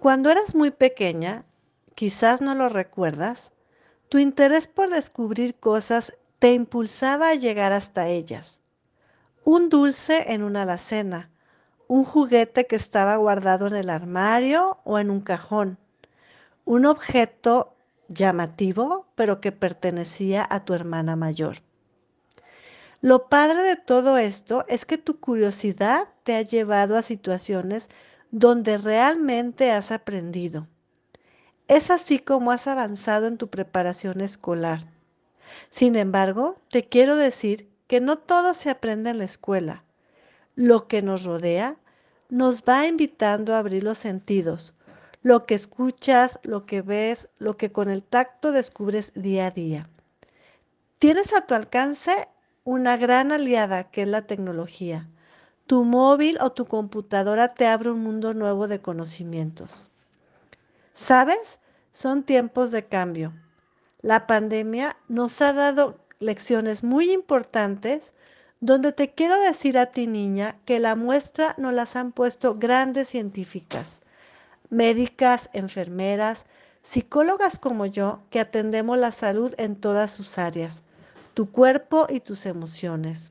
Cuando 0.00 0.30
eras 0.30 0.54
muy 0.54 0.70
pequeña, 0.70 1.44
quizás 1.94 2.40
no 2.40 2.54
lo 2.54 2.70
recuerdas, 2.70 3.52
tu 4.08 4.16
interés 4.16 4.66
por 4.66 4.88
descubrir 4.88 5.54
cosas 5.56 6.14
te 6.38 6.54
impulsaba 6.54 7.28
a 7.28 7.34
llegar 7.34 7.74
hasta 7.74 8.08
ellas. 8.08 8.60
Un 9.44 9.68
dulce 9.68 10.32
en 10.32 10.42
una 10.42 10.62
alacena, 10.62 11.28
un 11.86 12.04
juguete 12.04 12.66
que 12.66 12.76
estaba 12.76 13.16
guardado 13.16 13.66
en 13.66 13.74
el 13.74 13.90
armario 13.90 14.78
o 14.84 14.98
en 14.98 15.10
un 15.10 15.20
cajón, 15.20 15.76
un 16.64 16.86
objeto 16.86 17.74
llamativo 18.08 19.06
pero 19.16 19.42
que 19.42 19.52
pertenecía 19.52 20.46
a 20.48 20.64
tu 20.64 20.72
hermana 20.72 21.14
mayor. 21.14 21.58
Lo 23.02 23.28
padre 23.28 23.62
de 23.62 23.76
todo 23.76 24.16
esto 24.16 24.64
es 24.66 24.86
que 24.86 24.96
tu 24.96 25.20
curiosidad 25.20 26.08
te 26.22 26.36
ha 26.36 26.42
llevado 26.42 26.96
a 26.96 27.02
situaciones 27.02 27.90
donde 28.30 28.78
realmente 28.78 29.70
has 29.72 29.90
aprendido. 29.90 30.66
Es 31.68 31.90
así 31.90 32.18
como 32.18 32.50
has 32.50 32.66
avanzado 32.66 33.26
en 33.26 33.38
tu 33.38 33.48
preparación 33.48 34.20
escolar. 34.20 34.86
Sin 35.70 35.96
embargo, 35.96 36.58
te 36.70 36.82
quiero 36.82 37.16
decir 37.16 37.68
que 37.86 38.00
no 38.00 38.18
todo 38.18 38.54
se 38.54 38.70
aprende 38.70 39.10
en 39.10 39.18
la 39.18 39.24
escuela. 39.24 39.84
Lo 40.54 40.86
que 40.88 41.02
nos 41.02 41.24
rodea 41.24 41.76
nos 42.28 42.62
va 42.62 42.86
invitando 42.86 43.54
a 43.54 43.58
abrir 43.58 43.82
los 43.82 43.98
sentidos, 43.98 44.74
lo 45.22 45.44
que 45.46 45.54
escuchas, 45.54 46.38
lo 46.42 46.66
que 46.66 46.82
ves, 46.82 47.28
lo 47.38 47.56
que 47.56 47.72
con 47.72 47.90
el 47.90 48.02
tacto 48.02 48.52
descubres 48.52 49.12
día 49.14 49.46
a 49.46 49.50
día. 49.50 49.88
Tienes 50.98 51.32
a 51.32 51.46
tu 51.46 51.54
alcance 51.54 52.28
una 52.62 52.96
gran 52.96 53.32
aliada 53.32 53.90
que 53.90 54.02
es 54.02 54.08
la 54.08 54.22
tecnología. 54.22 55.08
Tu 55.70 55.84
móvil 55.84 56.36
o 56.40 56.50
tu 56.50 56.64
computadora 56.64 57.54
te 57.54 57.68
abre 57.68 57.92
un 57.92 58.02
mundo 58.02 58.34
nuevo 58.34 58.66
de 58.66 58.80
conocimientos. 58.80 59.92
¿Sabes? 60.94 61.60
Son 61.92 62.24
tiempos 62.24 62.72
de 62.72 62.86
cambio. 62.86 63.32
La 64.02 64.26
pandemia 64.26 64.96
nos 65.06 65.40
ha 65.40 65.52
dado 65.52 65.96
lecciones 66.18 66.82
muy 66.82 67.12
importantes 67.12 68.14
donde 68.58 68.90
te 68.90 69.14
quiero 69.14 69.40
decir 69.40 69.78
a 69.78 69.92
ti 69.92 70.08
niña 70.08 70.56
que 70.64 70.80
la 70.80 70.96
muestra 70.96 71.54
nos 71.56 71.72
las 71.72 71.94
han 71.94 72.10
puesto 72.10 72.56
grandes 72.56 73.06
científicas, 73.06 74.00
médicas, 74.70 75.50
enfermeras, 75.52 76.46
psicólogas 76.82 77.60
como 77.60 77.86
yo 77.86 78.22
que 78.30 78.40
atendemos 78.40 78.98
la 78.98 79.12
salud 79.12 79.54
en 79.56 79.76
todas 79.76 80.10
sus 80.10 80.36
áreas, 80.36 80.82
tu 81.32 81.52
cuerpo 81.52 82.08
y 82.10 82.18
tus 82.18 82.46
emociones. 82.46 83.30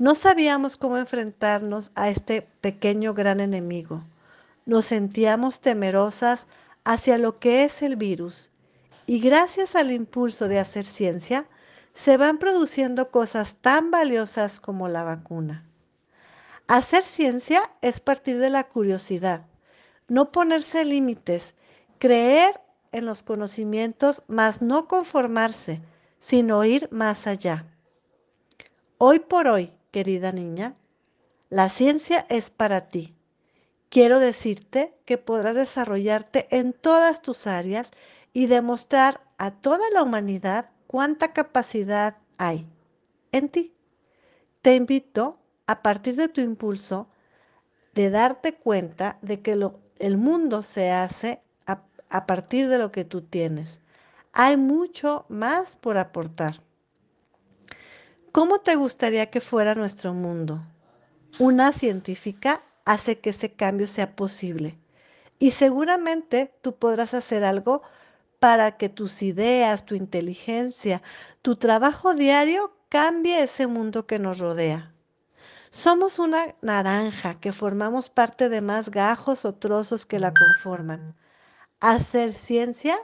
No 0.00 0.14
sabíamos 0.14 0.78
cómo 0.78 0.96
enfrentarnos 0.96 1.92
a 1.94 2.08
este 2.08 2.40
pequeño 2.40 3.12
gran 3.12 3.38
enemigo. 3.38 4.02
Nos 4.64 4.86
sentíamos 4.86 5.60
temerosas 5.60 6.46
hacia 6.84 7.18
lo 7.18 7.38
que 7.38 7.64
es 7.64 7.82
el 7.82 7.96
virus 7.96 8.50
y 9.04 9.20
gracias 9.20 9.76
al 9.76 9.92
impulso 9.92 10.48
de 10.48 10.58
hacer 10.58 10.84
ciencia, 10.84 11.44
se 11.92 12.16
van 12.16 12.38
produciendo 12.38 13.10
cosas 13.10 13.56
tan 13.56 13.90
valiosas 13.90 14.58
como 14.58 14.88
la 14.88 15.04
vacuna. 15.04 15.66
Hacer 16.66 17.02
ciencia 17.02 17.70
es 17.82 18.00
partir 18.00 18.38
de 18.38 18.48
la 18.48 18.68
curiosidad, 18.68 19.42
no 20.08 20.32
ponerse 20.32 20.86
límites, 20.86 21.52
creer 21.98 22.58
en 22.92 23.04
los 23.04 23.22
conocimientos, 23.22 24.22
mas 24.28 24.62
no 24.62 24.88
conformarse, 24.88 25.82
sino 26.20 26.64
ir 26.64 26.88
más 26.90 27.26
allá. 27.26 27.66
Hoy 28.96 29.18
por 29.18 29.46
hoy, 29.46 29.74
querida 29.90 30.32
niña, 30.32 30.74
la 31.48 31.68
ciencia 31.68 32.26
es 32.28 32.50
para 32.50 32.88
ti. 32.88 33.14
Quiero 33.88 34.20
decirte 34.20 34.94
que 35.04 35.18
podrás 35.18 35.54
desarrollarte 35.54 36.46
en 36.56 36.72
todas 36.72 37.22
tus 37.22 37.46
áreas 37.46 37.90
y 38.32 38.46
demostrar 38.46 39.20
a 39.36 39.50
toda 39.50 39.90
la 39.92 40.02
humanidad 40.02 40.70
cuánta 40.86 41.32
capacidad 41.32 42.16
hay 42.38 42.66
en 43.32 43.48
ti. 43.48 43.74
Te 44.62 44.76
invito, 44.76 45.38
a 45.66 45.82
partir 45.82 46.16
de 46.16 46.28
tu 46.28 46.40
impulso, 46.40 47.08
de 47.94 48.10
darte 48.10 48.54
cuenta 48.54 49.18
de 49.22 49.40
que 49.40 49.58
el 49.98 50.16
mundo 50.16 50.62
se 50.62 50.90
hace 50.90 51.40
a, 51.66 51.82
a 52.08 52.26
partir 52.26 52.68
de 52.68 52.78
lo 52.78 52.92
que 52.92 53.04
tú 53.04 53.22
tienes. 53.22 53.80
Hay 54.32 54.56
mucho 54.56 55.24
más 55.28 55.74
por 55.74 55.98
aportar. 55.98 56.60
¿Cómo 58.32 58.60
te 58.60 58.76
gustaría 58.76 59.26
que 59.26 59.40
fuera 59.40 59.74
nuestro 59.74 60.14
mundo? 60.14 60.62
Una 61.40 61.72
científica 61.72 62.62
hace 62.84 63.18
que 63.18 63.30
ese 63.30 63.52
cambio 63.52 63.88
sea 63.88 64.14
posible. 64.14 64.78
Y 65.40 65.50
seguramente 65.50 66.54
tú 66.62 66.76
podrás 66.76 67.12
hacer 67.12 67.42
algo 67.42 67.82
para 68.38 68.76
que 68.76 68.88
tus 68.88 69.22
ideas, 69.22 69.84
tu 69.84 69.96
inteligencia, 69.96 71.02
tu 71.42 71.56
trabajo 71.56 72.14
diario 72.14 72.72
cambie 72.88 73.42
ese 73.42 73.66
mundo 73.66 74.06
que 74.06 74.20
nos 74.20 74.38
rodea. 74.38 74.94
Somos 75.70 76.20
una 76.20 76.54
naranja 76.62 77.40
que 77.40 77.50
formamos 77.50 78.10
parte 78.10 78.48
de 78.48 78.60
más 78.60 78.92
gajos 78.92 79.44
o 79.44 79.56
trozos 79.56 80.06
que 80.06 80.20
la 80.20 80.32
conforman. 80.32 81.16
Hacer 81.80 82.32
ciencia 82.32 82.96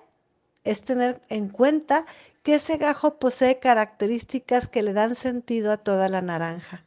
es 0.62 0.82
tener 0.82 1.20
en 1.28 1.48
cuenta 1.48 2.06
que 2.46 2.54
ese 2.54 2.76
gajo 2.76 3.18
posee 3.18 3.58
características 3.58 4.68
que 4.68 4.84
le 4.84 4.92
dan 4.92 5.16
sentido 5.16 5.72
a 5.72 5.78
toda 5.78 6.08
la 6.08 6.22
naranja. 6.22 6.84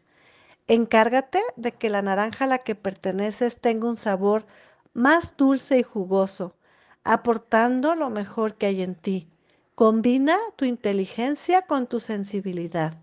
Encárgate 0.70 1.42
de 1.58 1.74
que 1.74 1.90
la 1.90 2.02
naranja 2.02 2.46
a 2.46 2.48
la 2.48 2.60
que 2.60 2.76
perteneces 2.76 3.60
tenga 3.60 3.90
un 3.90 3.98
sabor 3.98 4.46
más 4.94 5.36
dulce 5.36 5.78
y 5.78 5.84
jugoso, 5.84 6.56
aportando 7.04 7.96
lo 7.96 8.10
mejor 8.10 8.56
que 8.56 8.68
hay 8.68 8.82
en 8.82 8.96
ti. 8.96 9.28
Combina 9.76 10.38
tu 10.56 10.64
inteligencia 10.64 11.64
con 11.64 11.88
tu 11.88 12.00
sensibilidad. 12.00 12.94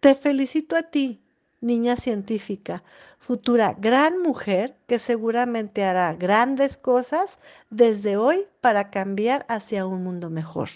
Te 0.00 0.16
felicito 0.16 0.74
a 0.74 0.82
ti, 0.82 1.20
niña 1.60 1.96
científica, 1.96 2.82
futura 3.20 3.72
gran 3.78 4.20
mujer 4.20 4.74
que 4.88 4.98
seguramente 4.98 5.84
hará 5.84 6.12
grandes 6.14 6.76
cosas 6.76 7.38
desde 7.70 8.16
hoy 8.16 8.48
para 8.60 8.90
cambiar 8.90 9.46
hacia 9.48 9.86
un 9.86 10.02
mundo 10.02 10.28
mejor. 10.28 10.70